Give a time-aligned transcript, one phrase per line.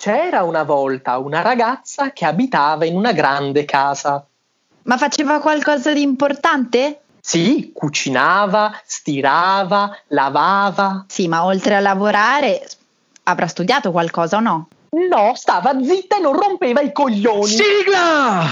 [0.00, 4.24] C'era una volta una ragazza che abitava in una grande casa.
[4.82, 7.00] Ma faceva qualcosa di importante?
[7.20, 11.04] Sì, cucinava, stirava, lavava.
[11.08, 12.64] Sì, ma oltre a lavorare
[13.24, 14.68] avrà studiato qualcosa o no?
[14.90, 17.48] No, stava zitta e non rompeva i coglioni.
[17.48, 18.44] Sigla!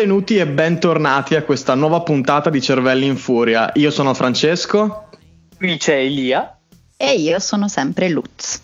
[0.00, 3.70] Benvenuti e bentornati a questa nuova puntata di Cervelli in Furia.
[3.74, 5.08] Io sono Francesco.
[5.58, 6.56] Qui c'è Elia.
[6.96, 8.62] E io sono sempre Lutz.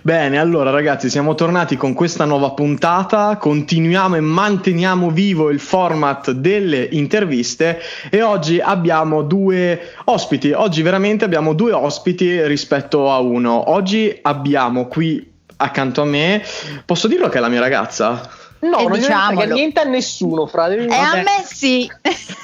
[0.00, 6.30] Bene, allora ragazzi, siamo tornati con questa nuova puntata, continuiamo e manteniamo vivo il format
[6.30, 7.78] delle interviste
[8.08, 13.70] e oggi abbiamo due ospiti, oggi veramente abbiamo due ospiti rispetto a uno.
[13.70, 16.42] Oggi abbiamo qui accanto a me,
[16.86, 18.38] posso dirlo che è la mia ragazza?
[18.60, 20.86] No, e non gliene niente a nessuno, frate.
[20.86, 21.90] E a me sì.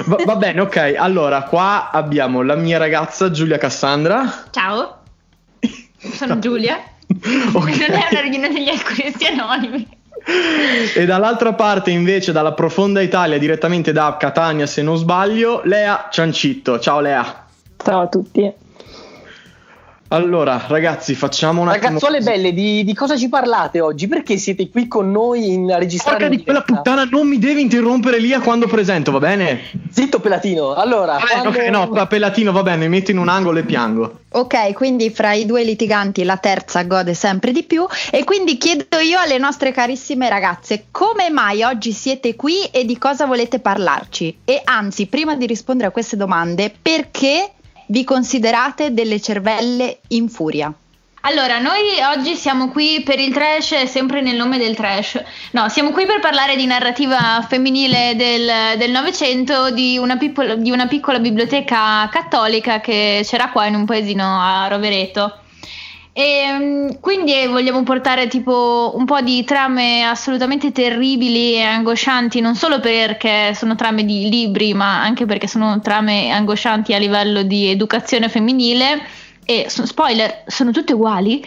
[0.06, 0.94] Va, va, bene, ok.
[0.96, 4.44] Allora, qua abbiamo la mia ragazza Giulia Cassandra.
[4.50, 5.00] Ciao.
[5.98, 6.80] Sono Giulia.
[7.52, 7.78] okay.
[7.78, 9.88] Non è una riunione degli alcolisti anonimi.
[10.94, 16.80] E dall'altra parte, invece, dalla profonda Italia, direttamente da Catania, se non sbaglio, Lea Ciancitto.
[16.80, 17.46] Ciao Lea.
[17.76, 18.52] Ciao a tutti.
[20.08, 21.72] Allora, ragazzi, facciamo una.
[21.72, 24.06] Ragazzuole belle, di, di, cosa ci parlate oggi?
[24.06, 26.18] Perché siete qui con noi in registrare?
[26.18, 29.62] Porca di quella puttana, non mi devi interrompere lì a quando presento, va bene?
[29.90, 30.74] Zitto, Pelatino.
[30.74, 31.48] Allora, eh, quando...
[31.48, 34.20] ok, no, Pelatino, va bene, mi metto in un angolo e piango.
[34.30, 37.84] Ok, quindi fra i due litiganti la terza gode sempre di più.
[38.12, 42.96] E quindi chiedo io alle nostre carissime ragazze, come mai oggi siete qui e di
[42.96, 44.38] cosa volete parlarci?
[44.44, 47.50] E anzi, prima di rispondere a queste domande, perché
[47.86, 50.72] vi considerate delle cervelle in furia?
[51.28, 51.80] Allora, noi
[52.16, 55.20] oggi siamo qui per il trash, sempre nel nome del trash.
[55.50, 59.98] No, siamo qui per parlare di narrativa femminile del Novecento, di,
[60.58, 65.40] di, una piccola biblioteca cattolica che c'era qua in un paesino a Rovereto.
[66.18, 72.54] E ehm, quindi vogliamo portare tipo un po' di trame assolutamente terribili e angoscianti, non
[72.54, 77.68] solo perché sono trame di libri, ma anche perché sono trame angoscianti a livello di
[77.68, 79.06] educazione femminile.
[79.44, 81.44] E spoiler, sono tutte uguali.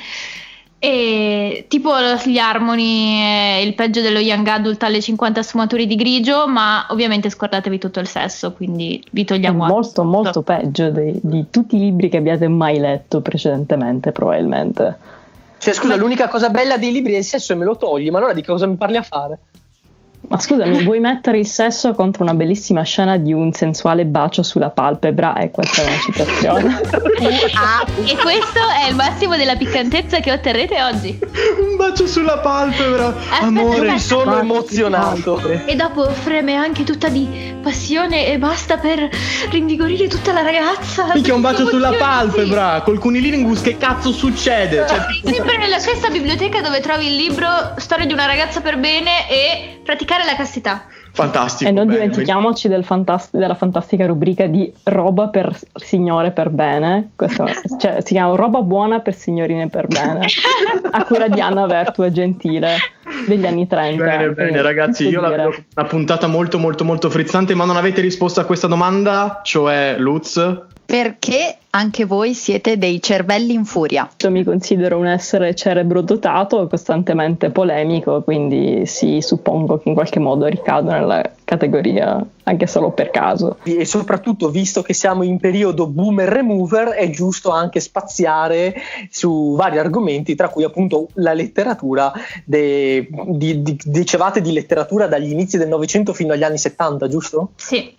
[0.81, 1.91] E tipo
[2.23, 7.29] gli Harmony è il peggio dello Young Adult alle 50 sfumature di grigio, ma ovviamente
[7.29, 9.66] scordatevi tutto il sesso, quindi vi togliamo.
[9.66, 14.97] È molto, molto peggio di, di, tutti i libri che abbiate mai letto precedentemente, probabilmente.
[15.57, 16.01] Cioè, scusa, ma...
[16.01, 18.66] l'unica cosa bella dei libri del sesso è me lo togli, ma allora di cosa
[18.66, 19.38] mi parli a fare?
[20.29, 24.69] Ma scusami, vuoi mettere il sesso contro una bellissima scena di un sensuale bacio sulla
[24.69, 25.35] palpebra?
[25.35, 26.81] E questa è una citazione.
[27.56, 31.19] ah, e questo è il massimo della piccantezza che otterrete oggi.
[31.59, 33.07] un bacio sulla palpebra.
[33.07, 35.39] Aspetta, Amore, mi sono emozionato.
[35.66, 39.09] E dopo freme anche tutta di passione e basta per
[39.50, 41.11] rinvigorire tutta la ragazza.
[41.13, 44.85] Mica un bacio sulla palpebra, col cunilingus, che cazzo succede?
[44.88, 49.29] Cioè, sempre nella stessa biblioteca dove trovi il libro Storia di una ragazza per bene
[49.29, 50.85] e praticare la castità.
[51.12, 51.70] Fantastico.
[51.70, 57.12] E non bene, dimentichiamoci del fantast- della fantastica rubrica di roba per signore per bene.
[57.16, 57.46] Questo,
[57.80, 60.25] cioè, si chiama roba buona per signorine per bene.
[60.92, 62.75] a cura di Anna Vertua Gentile
[63.28, 64.03] degli anni 30.
[64.03, 68.02] Bene, bene, ragazzi, io la vedo una puntata molto, molto, molto frizzante, ma non avete
[68.02, 74.09] risposto a questa domanda, cioè Lutz perché anche voi siete dei cervelli in furia.
[74.17, 80.17] Io mi considero un essere cerebro dotato, costantemente polemico, quindi sì, suppongo che in qualche
[80.17, 83.57] modo ricado nella categoria anche solo per caso.
[83.61, 88.73] E soprattutto, visto che siamo in periodo boomer remover, è giusto anche spaziare
[89.11, 92.11] su vari argomenti, tra cui appunto la letteratura.
[92.44, 97.51] De, di, di, dicevate di letteratura dagli inizi del Novecento fino agli anni 70, giusto?
[97.57, 97.95] Sì.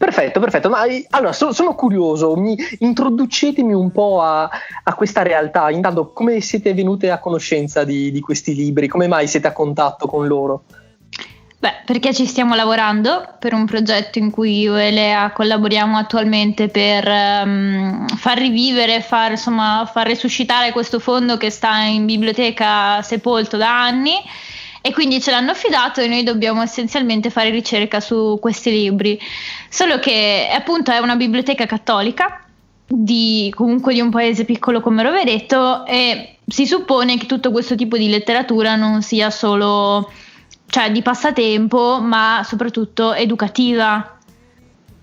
[0.00, 0.70] Perfetto, perfetto.
[0.70, 4.48] Ma allora so, sono curioso, mi, introducetemi un po' a,
[4.82, 5.68] a, questa realtà.
[5.68, 8.88] Intanto, come siete venute a conoscenza di, di, questi libri?
[8.88, 10.62] Come mai siete a contatto con loro?
[11.58, 16.68] Beh, perché ci stiamo lavorando per un progetto in cui io e Lea collaboriamo attualmente
[16.68, 23.58] per um, far rivivere, far, insomma, far resuscitare questo fondo che sta in biblioteca sepolto
[23.58, 24.14] da anni
[24.82, 29.18] e quindi ce l'hanno affidato e noi dobbiamo essenzialmente fare ricerca su questi libri.
[29.68, 32.44] Solo che appunto è una biblioteca cattolica
[32.86, 37.96] di, comunque di un paese piccolo come Rovereto e si suppone che tutto questo tipo
[37.96, 40.10] di letteratura non sia solo
[40.66, 44.18] cioè, di passatempo ma soprattutto educativa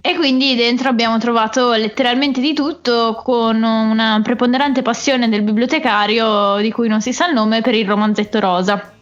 [0.02, 6.72] E quindi dentro abbiamo trovato letteralmente di tutto con una preponderante passione del bibliotecario di
[6.72, 8.97] cui non si sa il nome per il romanzetto rosa.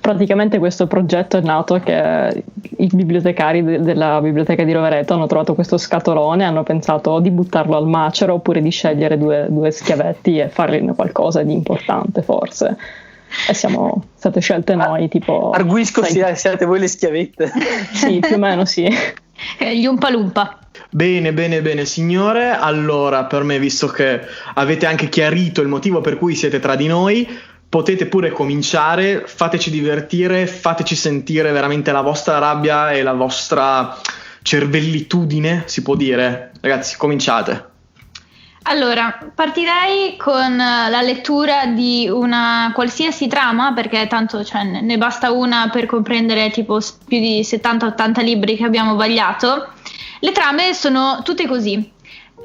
[0.00, 2.44] Praticamente questo progetto è nato che
[2.76, 7.76] i bibliotecari de- della biblioteca di Rovereto hanno trovato questo scatolone, hanno pensato di buttarlo
[7.76, 12.76] al macero oppure di scegliere due, due schiavetti e farne qualcosa di importante forse.
[13.48, 15.50] E siamo state scelte noi, tipo...
[15.50, 17.50] Arguisco sai, siate voi le schiavette.
[17.92, 18.88] sì, più o meno sì.
[19.58, 20.60] Gli Umpalumpa.
[20.90, 22.50] Bene, bene, bene, signore.
[22.50, 24.20] Allora, per me, visto che
[24.54, 27.28] avete anche chiarito il motivo per cui siete tra di noi,
[27.68, 33.98] potete pure cominciare, fateci divertire, fateci sentire veramente la vostra rabbia e la vostra
[34.42, 36.52] cervellitudine, si può dire.
[36.60, 37.74] Ragazzi, cominciate.
[38.68, 45.68] Allora, partirei con la lettura di una qualsiasi trama, perché tanto cioè, ne basta una
[45.70, 49.72] per comprendere tipo più di 70-80 libri che abbiamo vagliato.
[50.18, 51.92] Le trame sono tutte così.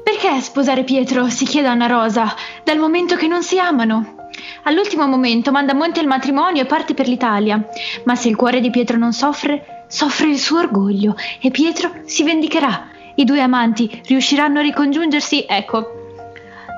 [0.04, 1.28] Perché sposare Pietro?
[1.28, 2.34] si chiede Anna Rosa,
[2.64, 4.21] dal momento che non si amano.
[4.64, 7.60] All'ultimo momento manda a monte il matrimonio e parte per l'Italia.
[8.04, 12.22] Ma se il cuore di Pietro non soffre, soffre il suo orgoglio e Pietro si
[12.22, 12.88] vendicherà.
[13.16, 15.44] I due amanti riusciranno a ricongiungersi?
[15.48, 16.02] Ecco,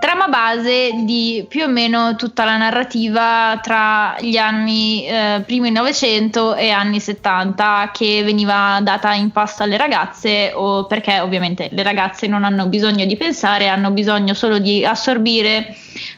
[0.01, 6.57] trama base di più o meno tutta la narrativa tra gli anni eh, primi 900
[6.57, 12.27] e anni 70 che veniva data in pasto alle ragazze o perché ovviamente le ragazze
[12.27, 15.75] non hanno bisogno di pensare, hanno bisogno solo di assorbire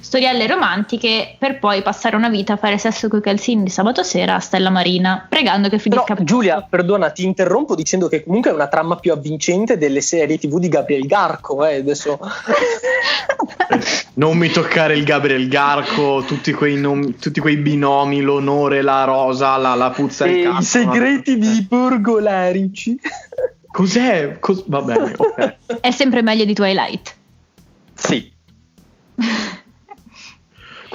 [0.07, 4.05] storielle romantiche per poi passare una vita a fare sesso con i calzini di sabato
[4.05, 6.05] sera a Stella Marina, pregando che finisca.
[6.05, 10.39] Però, Giulia, perdona, ti interrompo dicendo che comunque è una trama più avvincente delle serie
[10.39, 11.67] TV di Gabriel Garco.
[11.67, 12.21] Eh, adesso.
[14.15, 19.57] non mi toccare il Gabriel Garco, tutti quei, nomi, tutti quei binomi, l'onore, la rosa,
[19.57, 20.61] la, la puzza e cazzo.
[20.61, 22.97] I segreti di Borgolarici.
[23.73, 24.39] Cos'è?
[24.39, 25.57] Cos- va bene, ok.
[25.81, 27.15] È sempre meglio di Twilight.
[27.95, 28.33] Sì.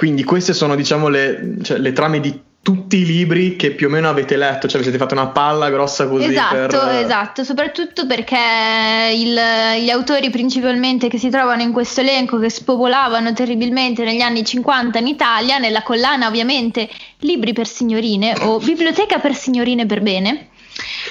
[0.02, 3.88] Quindi queste sono diciamo le, cioè, le, trame di tutti i libri che più o
[3.88, 6.24] meno avete letto, cioè vi siete fatto una palla grossa così.
[6.24, 7.04] Esatto, per...
[7.04, 9.40] esatto, soprattutto perché il,
[9.80, 14.98] gli autori principalmente che si trovano in questo elenco che spopolavano terribilmente negli anni 50
[14.98, 16.88] in Italia, nella collana ovviamente
[17.20, 20.48] Libri per signorine o Biblioteca per signorine per bene.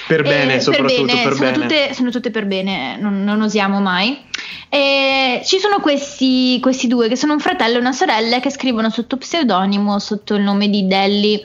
[0.06, 1.22] Per bene, soprattutto per bene.
[1.22, 1.62] Per sono, bene.
[1.62, 4.18] Tutte, sono tutte per bene, non, non osiamo mai.
[4.68, 8.88] E ci sono questi, questi, due che sono un fratello e una sorella che scrivono
[8.88, 11.44] sotto pseudonimo, sotto il nome di Delli.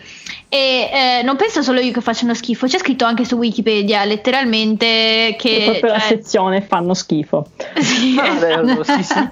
[0.50, 0.90] E
[1.20, 5.58] eh, non penso solo io che facciano schifo, c'è scritto anche su Wikipedia letteralmente che.
[5.58, 7.48] È proprio la sezione fanno schifo.
[7.88, 9.14] Sì, ah, bello, sì, sì.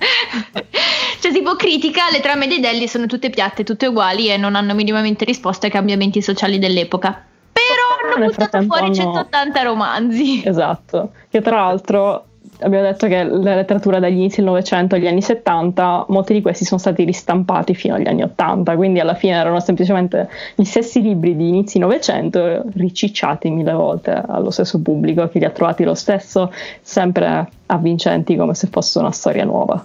[1.22, 4.74] cioè, tipo critica, le trame dei Delli sono tutte piatte, tutte uguali e non hanno
[4.74, 7.24] minimamente risposto ai cambiamenti sociali dell'epoca.
[7.54, 10.44] Però hanno buttato fuori 180 romanzi.
[10.46, 12.26] Esatto, che tra l'altro
[12.60, 16.66] abbiamo detto che la letteratura dagli inizi del Novecento agli anni 70, molti di questi
[16.66, 21.36] sono stati ristampati fino agli anni 80, quindi alla fine erano semplicemente gli stessi libri
[21.36, 26.52] di inizi Novecento ricicciati mille volte allo stesso pubblico, che li ha trovati lo stesso,
[26.82, 29.84] sempre avvincenti come se fosse una storia nuova.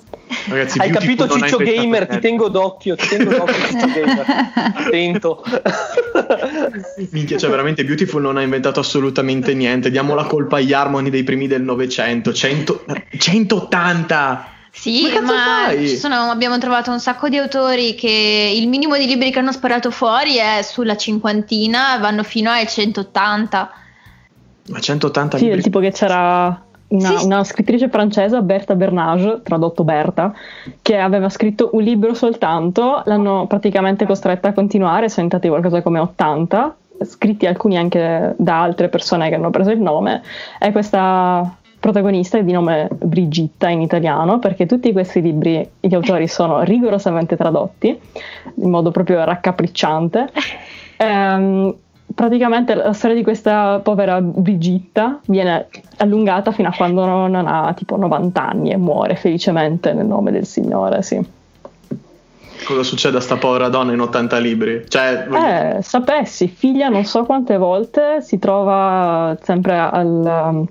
[0.48, 2.06] Ragazzi, hai capito Ciccio Gamer?
[2.06, 4.26] Ti tengo d'occhio, ti tengo d'occhio Ciccio Gamer.
[4.54, 5.42] Attento.
[7.10, 9.90] Minchia, cioè veramente Beautiful non ha inventato assolutamente niente.
[9.90, 12.32] Diamo la colpa agli Harmony dei primi del Novecento.
[12.32, 12.84] 100,
[13.16, 14.58] 180!
[14.72, 19.32] Sì, ma, ma sono, abbiamo trovato un sacco di autori che il minimo di libri
[19.32, 23.70] che hanno sparato fuori è sulla cinquantina, vanno fino ai 180.
[24.68, 25.58] Ma 180 sì, libri?
[25.58, 27.24] Sì, tipo che c'era una, sì.
[27.24, 30.32] una, scrittrice francese, Berta Bernage, tradotto Berta,
[30.82, 35.98] che aveva scritto un libro soltanto, l'hanno praticamente costretta a continuare, sono diventati qualcosa come
[35.98, 40.22] 80, scritti alcuni anche da altre persone che hanno preso il nome,
[40.58, 46.26] e questa protagonista è di nome Brigitta in italiano, perché tutti questi libri, gli autori
[46.28, 47.98] sono rigorosamente tradotti,
[48.56, 50.28] in modo proprio raccapricciante.
[51.02, 51.74] Ehm,
[52.20, 57.96] praticamente la storia di questa povera Brigitta viene allungata fino a quando non ha tipo
[57.96, 61.18] 90 anni e muore felicemente nel nome del Signore, sì.
[62.66, 64.84] Cosa succede a sta povera donna in 80 libri?
[64.86, 65.28] Cioè,
[65.78, 70.66] eh, sapessi, figlia non so quante volte si trova sempre al,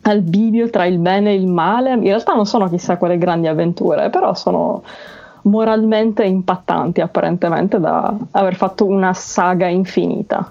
[0.00, 1.92] al bivio tra il bene e il male.
[1.92, 4.82] In realtà non sono chissà quale grandi avventure, però sono
[5.42, 10.50] moralmente impattanti apparentemente da aver fatto una saga infinita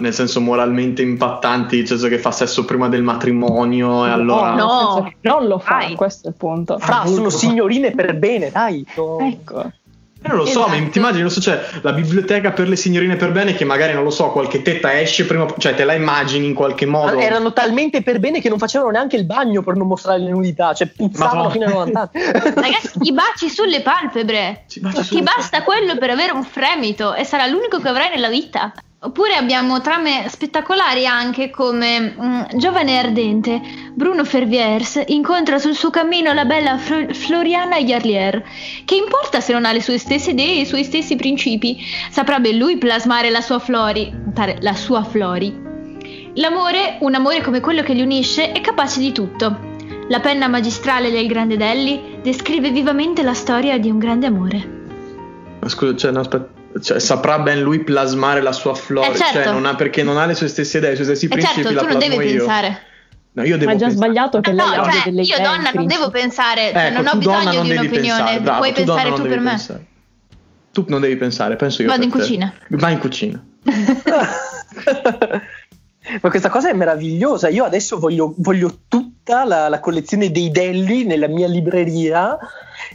[0.00, 4.54] nel senso moralmente impattanti, nel senso che fa sesso prima del matrimonio e allora...
[4.54, 5.94] No, no non lo fa, dai.
[5.94, 6.78] questo è il punto.
[6.78, 8.84] Fra, sono signorine per bene, dai.
[9.20, 9.20] Ecco.
[9.20, 10.80] Eh, non lo so, Esatto.
[10.80, 13.92] ma ti immagini, non so, c'è la biblioteca per le signorine per bene che magari,
[13.92, 17.18] non lo so, qualche tetta esce prima, cioè te la immagini in qualche modo.
[17.18, 20.30] Ah, Erano talmente per bene che non facevano neanche il bagno per non mostrare le
[20.30, 21.52] nudità, cioè puzzavano Madonna.
[21.52, 22.54] fino ai 90 anni.
[22.54, 24.64] Ragazzi, i baci sulle palpebre.
[24.66, 28.08] Ci baci Ti sulle basta quello per avere un fremito e sarà l'unico che avrai
[28.08, 28.72] nella vita.
[29.04, 33.60] Oppure abbiamo trame spettacolari anche come mm, giovane ardente
[33.92, 38.42] Bruno Ferviers incontra sul suo cammino la bella Fro- Floriana Yarlier.
[38.86, 41.76] Che importa se non ha le sue stesse idee e i suoi stessi principi?
[42.10, 44.10] Saprà ben lui plasmare la sua Flori,
[44.60, 45.54] la sua Flori.
[46.36, 49.72] L'amore, un amore come quello che li unisce, è capace di tutto.
[50.08, 54.86] La penna magistrale del grande Delli descrive vivamente la storia di un grande amore.
[55.60, 56.62] Ma Scusa, cioè, no, aspetta.
[56.80, 59.42] Cioè, saprà ben lui plasmare la sua flora, Eh, certo.
[59.42, 61.54] cioè, non ha, perché non ha le sue stesse idee, i suoi stessi E principi.
[61.62, 62.36] certo, la tu non devi io.
[62.38, 62.82] pensare.
[63.32, 63.92] No, io devo Ma è già pensare.
[64.10, 65.46] sbagliato che Ah, lei no, cioè, delle io idee.
[65.46, 68.68] donna non devo pensare, cioè, Ecco, non ho bisogno non di un'opinione, pensare, bravo, puoi
[68.72, 69.48] tu pensare tu per me.
[69.50, 69.86] pensare.
[70.72, 71.88] Tu non devi pensare, penso io.
[71.88, 72.18] Vado in te.
[72.18, 72.52] cucina.
[72.70, 73.44] Vai in cucina.
[76.20, 77.48] Ma questa cosa è meravigliosa.
[77.48, 82.36] Io adesso voglio, voglio tutta la, la collezione dei Delli nella mia libreria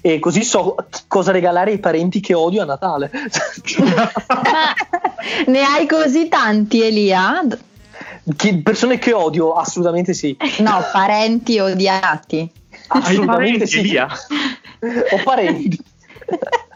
[0.02, 0.76] e così so
[1.08, 3.12] cosa regalare ai parenti che odio a Natale.
[4.28, 4.74] Ma
[5.48, 7.46] ne hai così tanti, Elia?
[8.36, 10.36] Che- persone che odio, assolutamente sì.
[10.60, 12.50] No, parenti odiati.
[12.88, 13.80] Assolutamente sì.
[13.80, 14.08] Elia.
[15.12, 15.78] Ho parenti.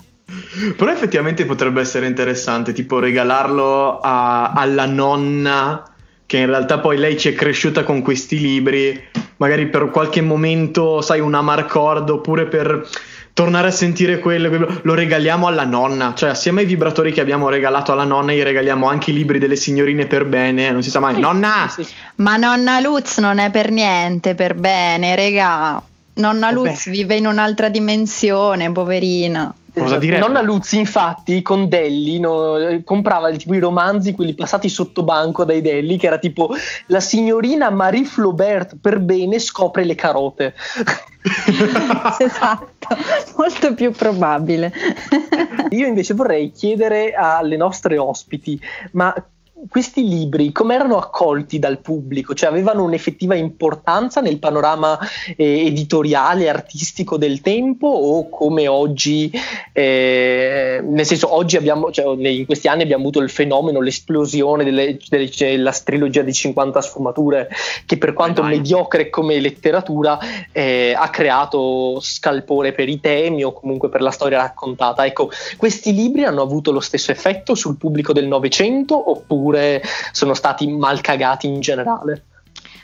[0.78, 5.84] Però effettivamente potrebbe essere interessante, tipo regalarlo a- alla nonna,
[6.26, 9.00] che in realtà poi lei ci è cresciuta con questi libri,
[9.38, 12.88] magari per qualche momento, sai, un amarcord, oppure per
[13.34, 17.50] tornare a sentire quello, quello- lo regaliamo alla nonna, cioè assieme ai vibratori che abbiamo
[17.50, 21.00] regalato alla nonna, gli regaliamo anche i libri delle signorine per bene, non si sa
[21.00, 21.68] mai, nonna!
[21.70, 21.94] Sì, sì.
[22.18, 25.82] Ma nonna Luz non è per niente, per bene, regà.
[26.16, 26.70] Nonna Vabbè.
[26.70, 29.52] Luz vive in un'altra dimensione, poverina.
[29.74, 30.00] Cosa Esatto.
[30.00, 30.26] direbbe?
[30.26, 35.62] Nonna Luzzi, infatti, con Delli no, comprava tipo i romanzi, quelli passati sotto banco dai
[35.62, 36.54] Delli, che era tipo
[36.88, 40.54] la signorina Marie Flaubert per bene scopre le carote.
[42.20, 42.88] esatto,
[43.38, 44.72] molto più probabile.
[45.70, 48.60] Io invece vorrei chiedere alle nostre ospiti,
[48.92, 49.14] ma
[49.70, 52.34] questi libri come erano accolti dal pubblico?
[52.34, 54.98] Cioè avevano un'effettiva importanza nel panorama
[55.36, 59.32] eh, editoriale, artistico del tempo o come oggi,
[59.72, 64.98] eh, nel senso oggi abbiamo, cioè, in questi anni abbiamo avuto il fenomeno, l'esplosione delle,
[65.08, 67.50] delle- della trilogia di 50 sfumature
[67.86, 68.58] che per quanto Dai.
[68.58, 70.18] mediocre come letteratura
[70.52, 75.06] eh, ha creato scalpore per i temi o comunque per la storia raccontata.
[75.06, 79.53] Ecco, questi libri hanno avuto lo stesso effetto sul pubblico del Novecento oppure
[80.12, 82.26] sono stati mal cagati in generale?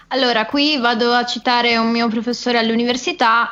[0.10, 3.48] Allora, qui vado a citare un mio professore all'università.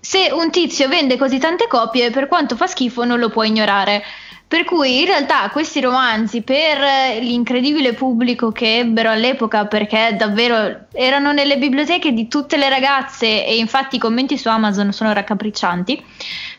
[0.00, 4.02] Se un tizio vende così tante copie, per quanto fa schifo, non lo può ignorare.
[4.50, 6.78] Per cui in realtà questi romanzi, per
[7.20, 13.58] l'incredibile pubblico che ebbero all'epoca, perché davvero erano nelle biblioteche di tutte le ragazze, e
[13.58, 16.02] infatti i commenti su Amazon sono raccapriccianti,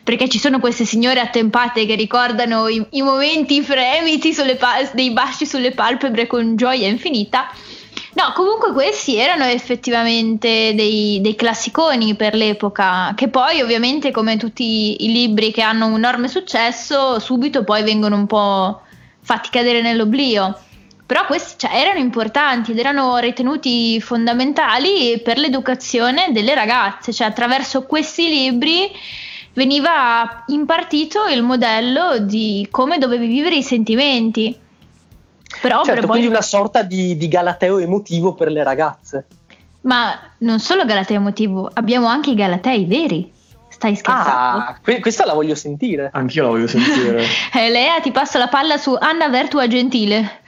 [0.02, 5.10] perché ci sono queste signore attempate che ricordano i, i momenti fremiti sulle pa- dei
[5.10, 7.50] baci sulle palpebre con gioia infinita.
[8.14, 15.02] No, comunque questi erano effettivamente dei, dei classiconi per l'epoca, che poi ovviamente come tutti
[15.04, 18.82] i libri che hanno un enorme successo, subito poi vengono un po'
[19.22, 20.58] fatti cadere nell'oblio.
[21.06, 27.84] Però questi cioè, erano importanti ed erano ritenuti fondamentali per l'educazione delle ragazze, cioè attraverso
[27.84, 28.90] questi libri
[29.54, 34.58] veniva impartito il modello di come dovevi vivere i sentimenti.
[35.60, 39.26] Però per certo, poi- quindi una sorta di, di galateo emotivo per le ragazze.
[39.82, 43.32] Ma non solo Galateo emotivo, abbiamo anche i Galatei veri.
[43.68, 44.30] Stai scherzando?
[44.64, 46.08] Ah, que- questa la voglio sentire.
[46.12, 47.24] Anch'io la voglio sentire.
[47.52, 50.40] Eh, Lea, ti passo la palla su Anna Vertua Gentile.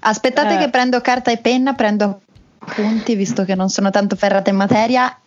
[0.00, 0.58] Aspettate Eh.
[0.58, 2.20] che prendo carta e penna, prendo
[2.60, 5.18] appunti, visto che non sono tanto ferrata in materia.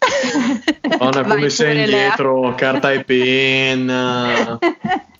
[0.97, 2.01] Donna, Vai come sei pure, Lea.
[2.01, 4.57] indietro, carta e penna.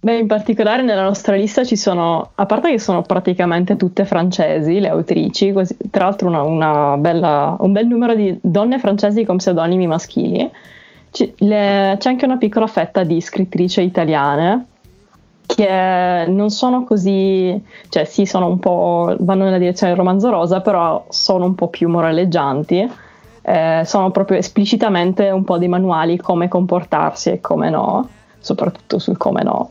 [0.00, 4.78] Beh, in particolare nella nostra lista ci sono, a parte che sono praticamente tutte francesi,
[4.78, 9.38] le autrici, così- tra l'altro una, una bella- un bel numero di donne francesi con
[9.38, 10.48] pseudonimi maschili.
[11.10, 14.66] Ci- le- c'è anche una piccola fetta di scrittrici italiane
[15.46, 20.60] che non sono così, cioè sì, sono un po', vanno nella direzione del romanzo rosa,
[20.60, 22.88] però sono un po' più moraleggianti.
[23.42, 28.06] Eh, sono proprio esplicitamente un po' dei manuali come comportarsi e come no,
[28.38, 29.70] soprattutto sul come no.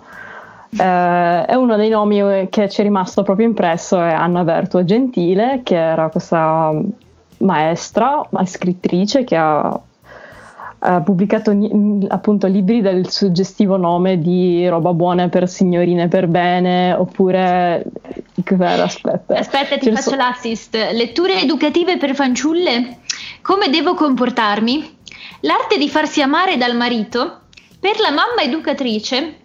[0.70, 4.84] Eh, e uno dei nomi eh, che ci è rimasto proprio impresso è Anna Vertua
[4.84, 6.74] Gentile, che era questa
[7.40, 9.80] maestra, ma scrittrice che ha
[10.80, 11.58] ha pubblicato
[12.08, 17.84] appunto libri dal suggestivo nome di roba buona per signorine per bene oppure
[18.60, 20.76] aspetta aspetta ti faccio so- l'assist.
[20.76, 23.00] Letture educative per fanciulle?
[23.42, 24.98] Come devo comportarmi?
[25.42, 27.42] L'arte di farsi amare dal marito?
[27.80, 29.36] Per la mamma educatrice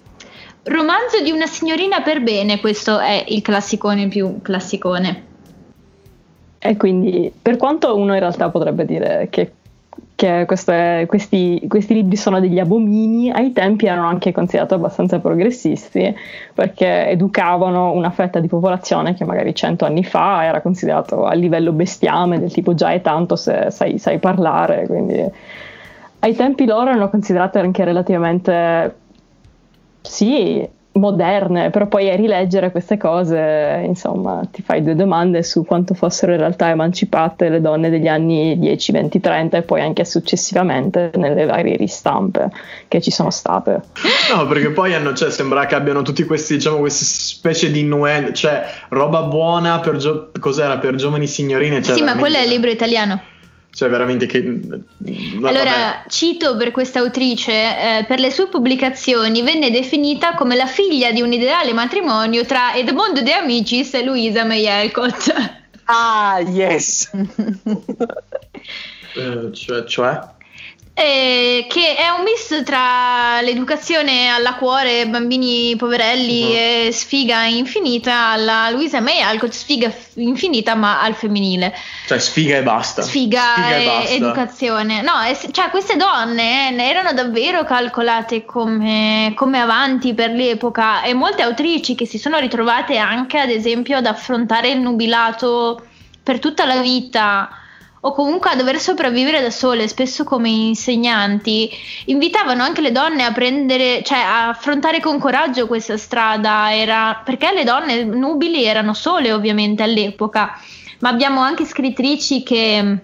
[0.65, 5.31] romanzo di una signorina per bene questo è il classicone più classicone.
[6.59, 9.53] E quindi per quanto uno in realtà potrebbe dire che
[10.15, 16.15] che queste, questi, questi, libri sono degli abomini, ai tempi erano anche considerati abbastanza progressisti
[16.55, 21.73] perché educavano una fetta di popolazione che magari cento anni fa era considerato a livello
[21.73, 25.29] bestiame, del tipo già è tanto se sai, sai parlare, quindi
[26.21, 28.95] ai tempi loro erano considerate anche relativamente
[30.03, 35.95] sì, moderne, però poi a rileggere queste cose, insomma, ti fai due domande su quanto
[35.95, 41.11] fossero in realtà emancipate le donne degli anni 10, 20, 30 e poi anche successivamente
[41.15, 42.51] nelle varie ristampe
[42.89, 43.81] che ci sono state.
[44.35, 48.33] No, perché poi hanno, cioè, sembra che abbiano tutti questi, diciamo, queste specie di innuendo,
[48.33, 51.83] cioè roba buona per, gio- cos'era, per giovani signorine.
[51.83, 53.31] Cioè, sì, ma quello è il libro italiano.
[53.75, 54.39] Cioè, veramente che.
[54.39, 56.03] Allora, vabbè.
[56.09, 61.23] cito per questa autrice: eh, per le sue pubblicazioni venne definita come la figlia di
[61.23, 65.33] un ideale matrimonio tra Edmondo De Amicis e Luisa May Alcott.
[65.85, 67.11] Ah, yes!
[69.15, 70.21] eh, cioè, cioè?
[70.95, 76.87] Eh, che è un mix tra l'educazione alla cuore, bambini poverelli uh-huh.
[76.87, 81.75] e sfiga infinita alla Luisa May Alcott, sfiga infinita ma al femminile.
[82.07, 83.01] Cioè sfiga e basta.
[83.01, 84.11] Sfiga, sfiga e, e basta.
[84.13, 85.01] educazione.
[85.01, 91.15] No, es- cioè queste donne eh, erano davvero calcolate come, come avanti per l'epoca e
[91.15, 95.87] molte autrici che si sono ritrovate anche ad esempio ad affrontare il nubilato
[96.23, 97.57] per tutta la vita
[98.05, 101.71] o comunque a dover sopravvivere da sole, spesso come insegnanti,
[102.07, 107.53] invitavano anche le donne a prendere, cioè a affrontare con coraggio questa strada, era, perché
[107.53, 110.59] le donne nubili erano sole ovviamente all'epoca,
[110.99, 112.99] ma abbiamo anche scrittrici che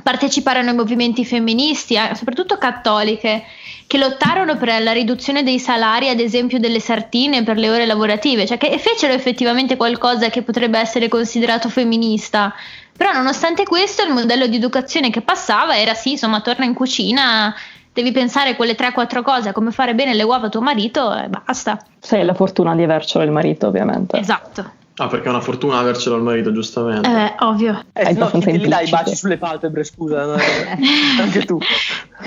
[0.00, 3.44] parteciparono ai movimenti femministi, soprattutto cattoliche,
[3.88, 8.46] che lottarono per la riduzione dei salari, ad esempio delle sartine per le ore lavorative,
[8.46, 12.54] cioè che fecero effettivamente qualcosa che potrebbe essere considerato femminista,
[12.98, 17.54] però nonostante questo il modello di educazione che passava era sì, insomma, torna in cucina,
[17.92, 21.80] devi pensare quelle 3-4 cose, come fare bene le uova a tuo marito e basta.
[22.00, 24.18] Sei la fortuna di avercelo il marito, ovviamente.
[24.18, 24.72] Esatto.
[24.96, 27.08] Ah, perché è una fortuna avercelo al marito, giustamente.
[27.08, 27.84] Eh, ovvio.
[27.92, 30.34] Eh, no, chi ti dai i baci sulle palpebre, scusa, no?
[31.22, 31.56] anche tu.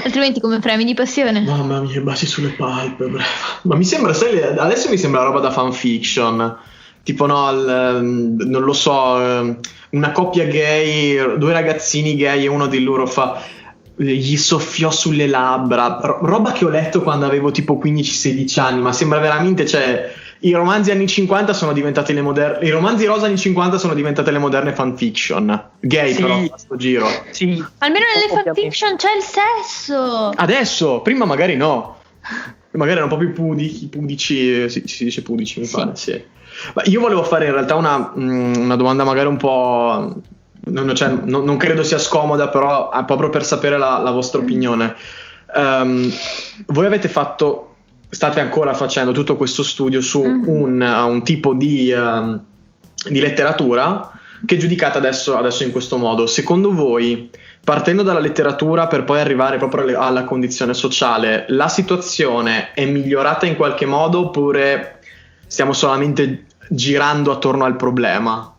[0.06, 1.42] Altrimenti come premi di passione?
[1.42, 3.22] Mamma mia, i baci sulle palpebre.
[3.64, 6.70] Ma mi sembra, sai, adesso mi sembra roba da fanfiction
[7.04, 9.60] tipo no, al, ehm, non lo so, ehm,
[9.92, 13.42] una coppia gay, due ragazzini gay e uno di loro fa
[13.96, 19.20] gli soffiò sulle labbra, roba che ho letto quando avevo tipo 15-16 anni, ma sembra
[19.20, 23.78] veramente, cioè, i romanzi anni 50 sono diventati le moderne, i romanzi rosa anni 50
[23.78, 26.22] sono diventate le moderne fanfiction, gay sì.
[26.22, 27.08] però a sto giro.
[27.30, 27.64] Sì.
[27.80, 30.32] Almeno nelle fanfiction c'è il sesso.
[30.34, 31.98] Adesso, prima magari no.
[32.72, 35.76] Magari erano un po' più pudici, pudici si, si dice pudici mi sì.
[35.76, 36.24] pare, sì.
[36.74, 40.22] Ma io volevo fare in realtà una, mm, una domanda magari un po'...
[40.64, 44.40] Non, cioè, non, non, credo sia scomoda, però ah, proprio per sapere la, la vostra
[44.40, 44.96] opinione.
[45.56, 46.10] Um,
[46.68, 47.76] voi avete fatto,
[48.10, 50.48] state ancora facendo tutto questo studio su mm.
[50.48, 52.40] un, un, tipo di, um,
[53.10, 54.12] di, letteratura
[54.46, 56.28] che è giudicata adesso, adesso in questo modo.
[56.28, 57.30] Secondo voi,
[57.64, 63.56] partendo dalla letteratura per poi arrivare proprio alla condizione sociale, la situazione è migliorata in
[63.56, 65.00] qualche modo oppure
[65.48, 68.52] stiamo solamente girando attorno al problema.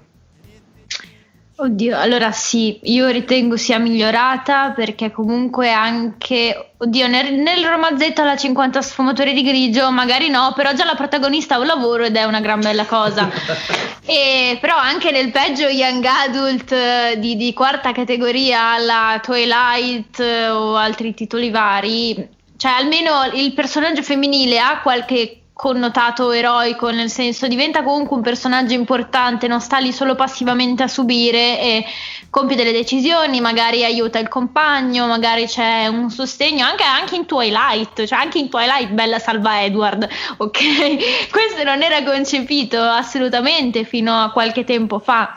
[1.62, 8.36] Oddio, allora sì, io ritengo sia migliorata perché comunque anche, oddio, nel, nel romanzetto alla
[8.36, 12.24] 50 sfumature di grigio magari no, però già la protagonista ha un lavoro ed è
[12.24, 13.30] una gran bella cosa.
[14.04, 20.48] e, però anche nel peggio young adult eh, di, di quarta categoria alla Twilight eh,
[20.48, 27.46] o altri titoli vari, cioè almeno il personaggio femminile ha qualche connotato eroico, nel senso
[27.46, 31.84] diventa comunque un personaggio importante, non sta lì solo passivamente a subire e
[32.30, 38.04] compie delle decisioni, magari aiuta il compagno, magari c'è un sostegno, anche, anche in Twilight,
[38.04, 41.30] cioè anche in Twilight bella salva Edward, ok?
[41.30, 45.36] Questo non era concepito assolutamente fino a qualche tempo fa.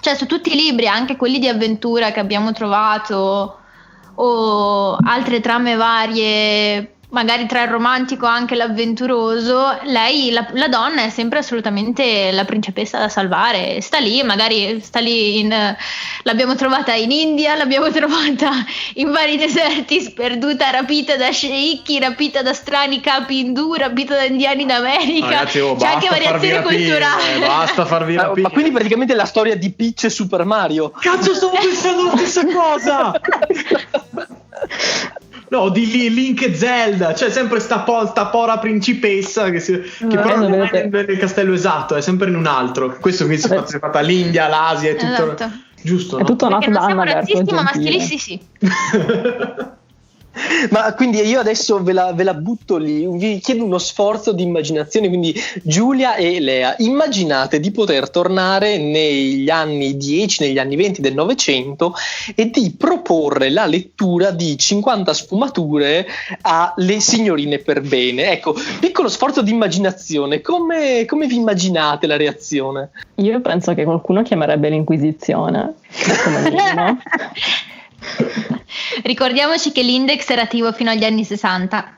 [0.00, 3.58] Cioè su tutti i libri, anche quelli di avventura che abbiamo trovato
[4.16, 11.04] o altre trame varie magari tra il romantico e anche l'avventuroso, lei, la, la, donna,
[11.04, 13.80] è sempre assolutamente la principessa da salvare.
[13.80, 15.76] Sta lì, magari sta lì in.
[16.24, 18.50] L'abbiamo trovata in India, l'abbiamo trovata
[18.94, 24.66] in vari deserti, sperduta, rapita da sceicchi, rapita da strani capi indù, rapita da indiani
[24.66, 25.28] d'America.
[25.28, 27.36] Ragazzi, oh, C'è anche variazione culturale.
[27.36, 28.42] Eh, basta farvi rapire.
[28.42, 30.90] Ma quindi praticamente è la storia di Peach e Super Mario.
[30.90, 33.20] Cazzo, stavo pensando la stessa cosa!
[35.54, 40.04] No, di Link e Zelda, cioè sempre sta, po- sta pora principessa che, si, che
[40.04, 42.96] no, però non è nel castello esatto, è sempre in un altro.
[42.98, 45.50] Questo qui si è fatta l'India, l'Asia, è tutto esatto.
[45.80, 46.16] giusto.
[46.16, 46.26] È no?
[46.26, 48.40] tutto nato da Anna siamo razzisti, ma maschilisti sì.
[50.70, 54.42] Ma quindi io adesso ve la, ve la, butto lì, vi chiedo uno sforzo di
[54.42, 61.00] immaginazione, quindi Giulia e Lea, immaginate di poter tornare negli anni 10, negli anni 20
[61.00, 61.94] del Novecento
[62.34, 66.06] e di proporre la lettura di 50 sfumature
[66.42, 68.32] alle signorine per bene.
[68.32, 72.90] Ecco, piccolo sforzo di immaginazione, come, come vi immaginate la reazione?
[73.16, 75.74] Io penso che qualcuno chiamerebbe l'Inquisizione,
[76.24, 76.98] come minimo.
[79.02, 81.94] Ricordiamoci che l'index era attivo fino agli anni 60.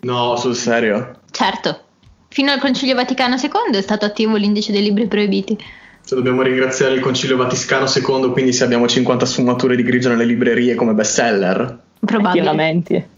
[0.00, 1.20] No, sul serio?
[1.30, 1.80] Certo.
[2.28, 5.56] Fino al Concilio Vaticano II è stato attivo l'indice dei libri proibiti.
[6.04, 10.24] Cioè, dobbiamo ringraziare il Concilio Vaticano II, quindi se abbiamo 50 sfumature di grigio nelle
[10.24, 11.78] librerie come bestseller.
[12.00, 13.08] Probabilmente.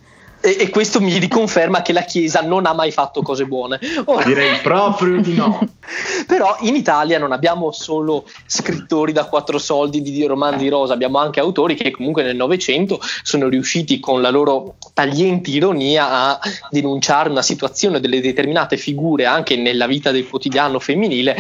[0.44, 3.80] E, e, questo mi riconferma che la Chiesa non ha mai fatto cose buone.
[4.04, 5.59] Ora, Direi proprio di no.
[6.28, 11.40] Però in Italia non abbiamo solo scrittori da quattro soldi di romanzi rosa, abbiamo anche
[11.40, 17.40] autori che comunque nel Novecento sono riusciti con la loro tagliente ironia a denunciare una
[17.40, 21.37] situazione delle determinate figure anche nella vita del quotidiano femminile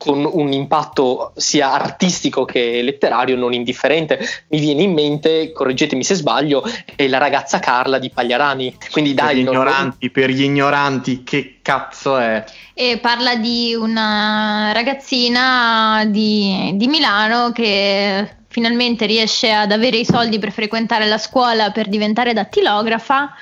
[0.00, 4.18] con un impatto sia artistico che letterario non indifferente.
[4.48, 6.64] Mi viene in mente, correggetemi se sbaglio,
[6.96, 8.74] è la ragazza Carla di Pagliarani.
[8.92, 10.10] Quindi per, dai, gli ignoranti, non...
[10.10, 12.42] per gli ignoranti, che cazzo è?
[12.72, 20.40] E parla di una ragazzina di, di Milano che finalmente riesce ad avere i soldi
[20.40, 23.32] per frequentare la scuola per diventare dattilografa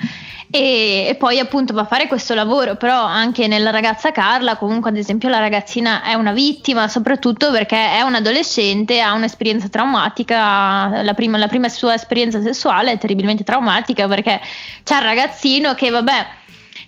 [0.50, 4.90] e, e, poi appunto va a fare questo lavoro, però anche nella ragazza Carla comunque
[4.90, 11.02] ad esempio la ragazzina è una vittima soprattutto perché è un adolescente, ha un'esperienza traumatica,
[11.02, 14.40] la prima, la prima sua esperienza sessuale è terribilmente traumatica perché
[14.84, 16.26] c'è il ragazzino che vabbè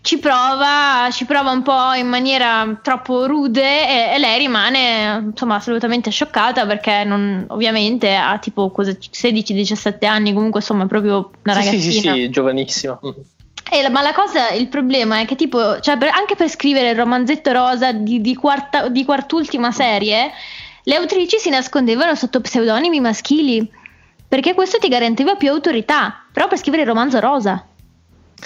[0.03, 5.57] ci prova, ci prova un po' in maniera troppo rude e, e lei rimane insomma
[5.57, 11.81] assolutamente scioccata perché non, ovviamente ha tipo 16-17 anni, comunque insomma è proprio una ragazzina.
[11.81, 12.99] Sì, sì, sì, giovanissima.
[13.73, 16.97] Eh, ma la cosa, il problema è che tipo, cioè per, anche per scrivere il
[16.97, 20.33] romanzetto rosa di, di, quarta, di quart'ultima serie,
[20.83, 23.71] le autrici si nascondevano sotto pseudonimi maschili,
[24.27, 27.65] perché questo ti garantiva più autorità, però per scrivere il romanzo rosa.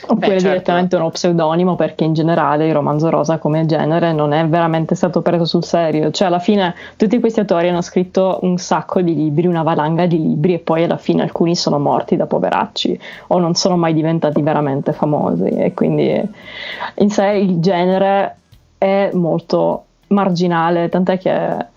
[0.07, 0.49] Oppure Beh, certo.
[0.49, 5.23] direttamente uno pseudonimo perché in generale il romanzo rosa come genere non è veramente stato
[5.23, 9.47] preso sul serio, cioè alla fine tutti questi autori hanno scritto un sacco di libri,
[9.47, 13.55] una valanga di libri e poi alla fine alcuni sono morti da poveracci o non
[13.55, 16.21] sono mai diventati veramente famosi e quindi
[16.97, 18.37] in sé il genere
[18.79, 21.73] è molto marginale, tant'è che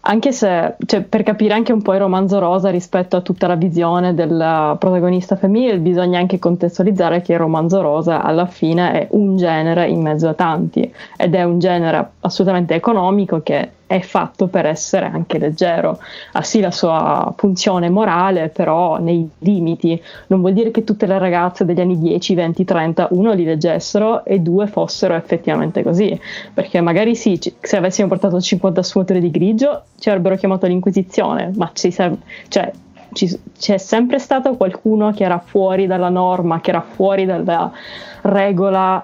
[0.00, 3.56] anche se cioè, per capire anche un po' il romanzo rosa rispetto a tutta la
[3.56, 9.36] visione del protagonista femminile, bisogna anche contestualizzare che il romanzo rosa alla fine è un
[9.36, 14.66] genere in mezzo a tanti ed è un genere assolutamente economico che è fatto per
[14.66, 15.98] essere anche leggero.
[16.32, 20.00] Ha sì la sua funzione morale, però nei limiti.
[20.26, 24.26] Non vuol dire che tutte le ragazze degli anni 10, 20, 30, uno, li leggessero
[24.26, 26.20] e due, fossero effettivamente così.
[26.52, 31.70] Perché magari sì, se avessimo portato 50 sfumature di grigio, ci avrebbero chiamato l'Inquisizione, ma
[31.72, 32.70] ci serve, cioè,
[33.14, 37.72] ci, c'è sempre stato qualcuno che era fuori dalla norma, che era fuori dalla
[38.20, 39.02] regola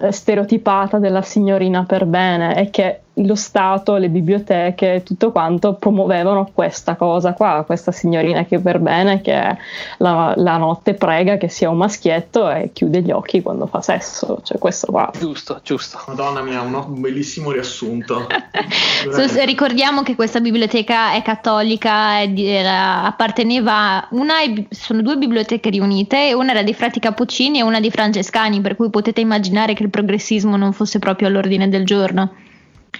[0.00, 6.50] eh, stereotipata della signorina per bene e che lo Stato, le biblioteche, tutto quanto promuovevano
[6.54, 9.56] questa cosa qua, questa signorina che per bene, che
[9.98, 14.40] la, la, notte prega che sia un maschietto e chiude gli occhi quando fa sesso,
[14.42, 15.10] cioè questo qua.
[15.18, 16.00] Giusto, giusto.
[16.06, 18.26] Madonna mia, un bellissimo riassunto.
[19.12, 25.16] so, ricordiamo che questa biblioteca è cattolica, è di, era, apparteneva, una è, sono due
[25.16, 29.74] biblioteche riunite, una era dei frati Cappuccini e una dei francescani, per cui potete immaginare
[29.74, 32.32] che il progressismo non fosse proprio all'ordine del giorno.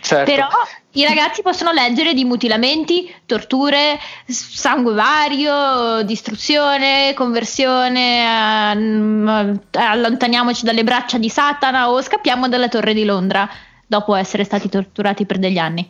[0.03, 0.31] Certo.
[0.31, 0.49] Però
[0.95, 11.19] i ragazzi possono leggere di mutilamenti, torture, sangue vario, distruzione, conversione, uh, allontaniamoci dalle braccia
[11.19, 13.49] di Satana o scappiamo dalla torre di Londra
[13.87, 15.89] dopo essere stati torturati per degli anni.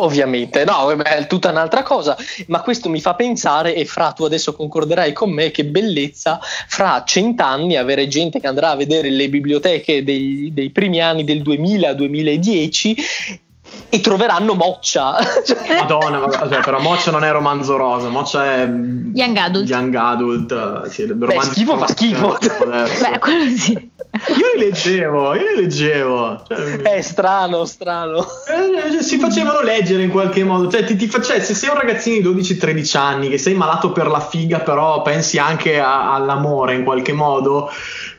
[0.00, 4.54] Ovviamente, no, è tutta un'altra cosa, ma questo mi fa pensare, e Fra, tu adesso
[4.54, 10.04] concorderai con me, che bellezza fra cent'anni avere gente che andrà a vedere le biblioteche
[10.04, 13.46] dei, dei primi anni del 2000-2010
[13.88, 15.16] e troveranno Moccia.
[15.80, 19.68] Madonna, cioè, però Moccia non è romanzo rosa, Moccia è Young Adult.
[19.68, 22.38] Young Adult sì, Beh, schifo fa schifo.
[22.66, 23.90] Beh, quello sì.
[24.28, 26.42] Io li leggevo, io li leggevo.
[26.46, 28.26] Cioè, è strano, strano.
[28.48, 30.68] Eh, si facevano leggere in qualche modo.
[30.68, 33.92] Cioè, ti, ti fa, cioè, se sei un ragazzino di 12-13 anni che sei malato
[33.92, 37.70] per la figa, però pensi anche a, all'amore in qualche modo,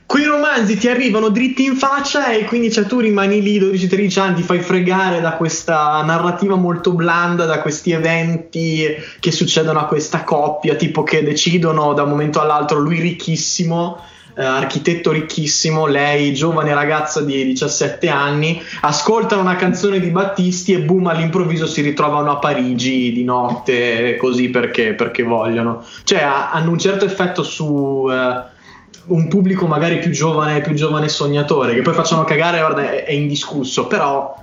[0.09, 4.35] quei romanzi ti arrivano dritti in faccia e quindi cioè, tu rimani lì 12-13 anni,
[4.37, 8.87] ti fai fregare da questa narrativa molto blanda, da questi eventi
[9.19, 14.01] che succedono a questa coppia, tipo che decidono da un momento all'altro lui ricchissimo
[14.35, 20.79] eh, architetto ricchissimo, lei giovane ragazza di 17 anni, ascoltano una canzone di Battisti e
[20.79, 25.85] boom all'improvviso si ritrovano a Parigi di notte così perché, perché vogliono.
[26.03, 28.07] Cioè hanno un certo effetto su...
[28.09, 28.57] Eh,
[29.07, 33.11] un pubblico magari più giovane, più giovane sognatore, che poi facciano cagare, guarda, è, è
[33.11, 34.35] indiscusso, però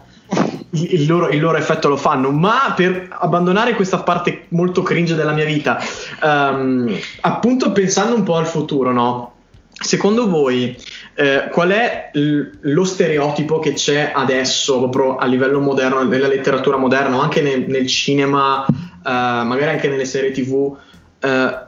[0.71, 2.31] il loro, il loro, effetto lo fanno.
[2.31, 5.79] Ma per abbandonare questa parte molto cringe della mia vita,
[6.23, 9.35] um, appunto pensando un po' al futuro, no?
[9.79, 10.75] Secondo voi
[11.15, 16.79] eh, qual è l- lo stereotipo che c'è adesso proprio a livello moderno, nella letteratura
[16.79, 20.77] moderna, anche nel, nel cinema, eh, magari anche nelle serie tv,
[21.21, 21.59] eh,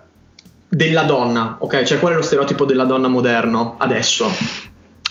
[0.68, 1.56] della donna?
[1.58, 4.26] Ok, cioè qual è lo stereotipo della donna moderno adesso?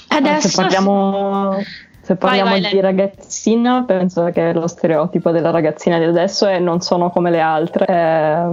[0.10, 1.58] Adesso se parliamo,
[2.02, 6.60] se parliamo vai, vai, di ragazzina, penso che lo stereotipo della ragazzina di adesso è
[6.60, 7.86] non sono come le altre.
[7.86, 8.48] Eh,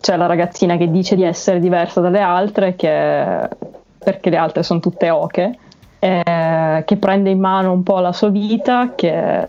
[0.00, 3.48] c'è la ragazzina che dice di essere diversa dalle altre, che,
[3.98, 5.58] perché le altre sono tutte oche,
[5.98, 9.46] eh, che prende in mano un po' la sua vita, che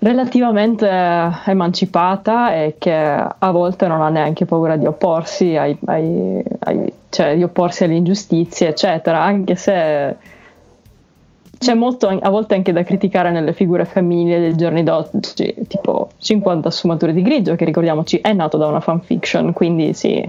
[0.00, 0.88] relativamente
[1.46, 7.36] emancipata e che a volte non ha neanche paura di opporsi, ai, ai, ai, cioè
[7.36, 10.16] di opporsi alle ingiustizie, eccetera, anche se
[11.58, 16.70] c'è molto a volte anche da criticare nelle figure femminili dei giorni d'oggi, tipo 50
[16.70, 20.26] sfumature di grigio, che ricordiamoci è nato da una fanfiction, quindi sì,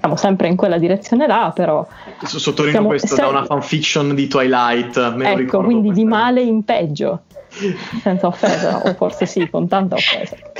[0.00, 1.86] siamo sempre in quella direzione là, però...
[2.22, 3.16] Sottolineo siamo, questo, se...
[3.16, 7.22] da una fanfiction di Twilight, me ecco, quindi di male in peggio,
[8.02, 10.36] senza offesa, o forse sì, con tanta offesa.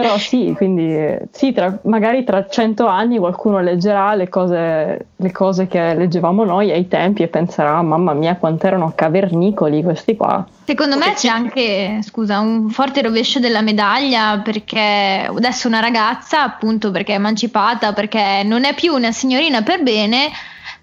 [0.00, 5.68] Però sì, quindi sì, tra, magari tra cento anni qualcuno leggerà le cose, le cose,
[5.68, 10.44] che leggevamo noi ai tempi e penserà, mamma mia, quanto erano cavernicoli questi qua.
[10.64, 16.90] Secondo me c'è anche, scusa, un forte rovescio della medaglia perché adesso una ragazza, appunto
[16.90, 20.30] perché è emancipata, perché non è più una signorina per bene,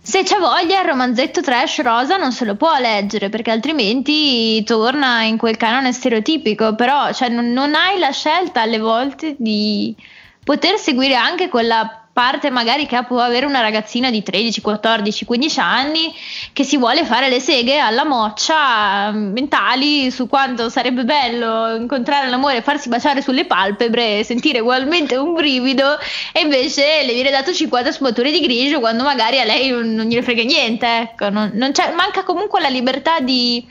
[0.03, 5.21] se c'è voglia il romanzetto trash rosa non se lo può leggere perché altrimenti torna
[5.23, 9.95] in quel canone stereotipico, però cioè, non, non hai la scelta alle volte di
[10.43, 15.59] poter seguire anche quella parte magari che può avere una ragazzina di 13, 14, 15
[15.59, 16.13] anni
[16.53, 22.61] che si vuole fare le seghe alla moccia mentali su quanto sarebbe bello incontrare l'amore
[22.61, 25.97] farsi baciare sulle palpebre e sentire ugualmente un brivido
[26.31, 30.05] e invece le viene dato 50 sfumature di grigio quando magari a lei non, non
[30.05, 33.67] gliene frega niente, ecco, non, non manca comunque la libertà di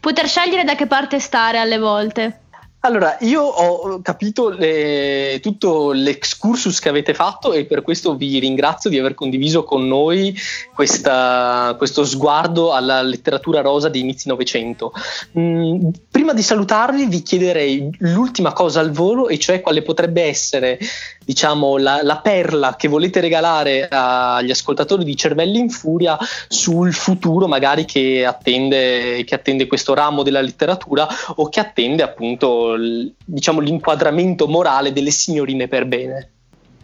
[0.00, 2.41] poter scegliere da che parte stare alle volte.
[2.84, 8.90] Allora, io ho capito le, tutto l'excursus che avete fatto e per questo vi ringrazio
[8.90, 10.36] di aver condiviso con noi
[10.74, 14.92] questa, questo sguardo alla letteratura rosa di inizi Novecento.
[15.38, 15.90] Mm,
[16.22, 20.78] prima di salutarvi vi chiederei l'ultima cosa al volo e cioè quale potrebbe essere
[21.24, 27.48] diciamo, la, la, perla che volete regalare agli ascoltatori di Cervelli in Furia sul futuro
[27.48, 33.58] magari che attende, che attende questo ramo della letteratura o che attende appunto l, diciamo,
[33.58, 36.31] l'inquadramento morale delle signorine per bene.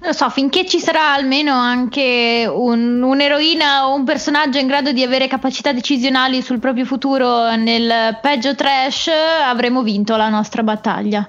[0.00, 5.02] Non so, finché ci sarà almeno anche un, un'eroina o un personaggio in grado di
[5.02, 9.08] avere capacità decisionali sul proprio futuro nel peggio trash,
[9.44, 11.28] avremo vinto la nostra battaglia.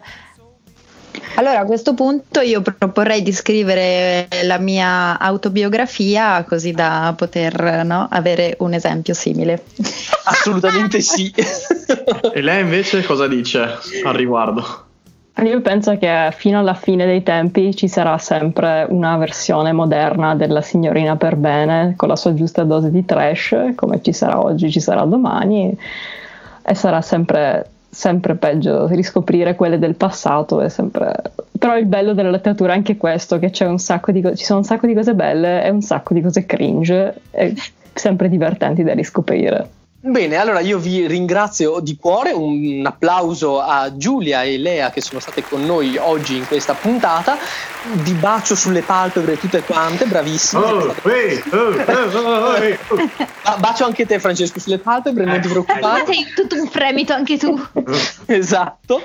[1.36, 8.08] Allora a questo punto io proporrei di scrivere la mia autobiografia così da poter no,
[8.10, 9.64] avere un esempio simile.
[10.26, 11.34] Assolutamente sì.
[12.34, 14.89] e lei invece cosa dice al riguardo?
[15.44, 20.62] Io penso che fino alla fine dei tempi ci sarà sempre una versione moderna della
[20.62, 24.80] signorina per bene, con la sua giusta dose di trash, come ci sarà oggi, ci
[24.82, 25.78] sarà domani,
[26.62, 31.16] e sarà sempre sempre peggio riscoprire quelle del passato è sempre
[31.58, 34.94] però il bello della letteratura è anche questo che co- ci sono un sacco di
[34.94, 37.56] cose belle e un sacco di cose cringe e
[37.92, 39.68] sempre divertenti da riscoprire
[40.02, 45.20] Bene, allora io vi ringrazio di cuore, un applauso a Giulia e Lea che sono
[45.20, 47.38] state con noi oggi in questa puntata,
[48.02, 50.64] di bacio sulle palpebre tutte quante, bravissime.
[50.64, 56.06] Oh, hey, oh, bacio anche te Francesco sulle palpebre, non ti preoccupare.
[56.06, 57.62] Sei tutto un fremito anche tu.
[58.26, 59.02] esatto.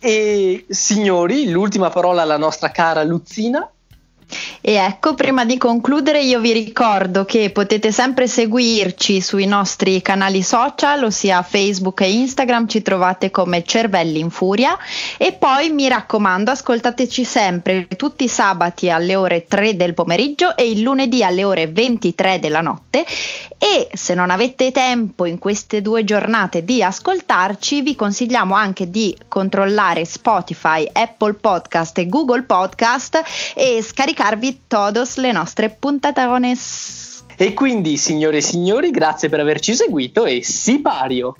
[0.00, 3.70] E signori, l'ultima parola alla nostra cara Luzzina.
[4.60, 10.42] E ecco, prima di concludere io vi ricordo che potete sempre seguirci sui nostri canali
[10.42, 14.76] social, ossia Facebook e Instagram, ci trovate come Cervelli in Furia.
[15.18, 20.68] E poi mi raccomando ascoltateci sempre tutti i sabati alle ore 3 del pomeriggio e
[20.68, 23.04] il lunedì alle ore 23 della notte.
[23.58, 29.16] E se non avete tempo in queste due giornate di ascoltarci vi consigliamo anche di
[29.28, 33.22] controllare Spotify, Apple Podcast e Google Podcast
[33.54, 33.80] e
[34.16, 37.24] scaricarvi todos le nostre puntatones.
[37.36, 41.36] E quindi signore e signori grazie per averci seguito e sipario!